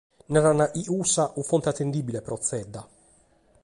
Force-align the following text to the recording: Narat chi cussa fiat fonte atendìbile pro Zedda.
Narat 0.31 0.71
chi 0.73 0.81
cussa 0.95 1.23
fiat 1.33 1.47
fonte 1.49 1.67
atendìbile 1.71 2.19
pro 2.25 2.35
Zedda. 2.49 2.81